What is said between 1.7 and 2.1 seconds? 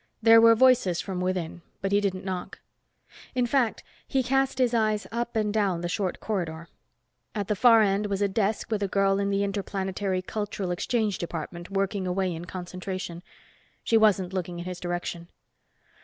but he